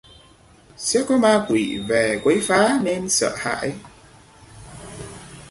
sẽ 0.77 1.03
có 1.07 1.17
ma 1.17 1.45
quỷ 1.49 1.79
về 1.87 2.21
quấy 2.23 2.39
phá 2.43 2.79
nên 2.83 3.09
sợ 3.09 3.35
hãi 3.39 3.73